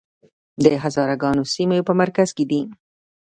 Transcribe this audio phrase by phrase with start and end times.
[0.63, 2.61] د هزاره ګانو سیمې په مرکز کې دي